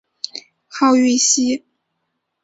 [0.67, 1.63] 号玉溪。